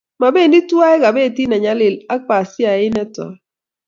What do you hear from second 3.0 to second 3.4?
toi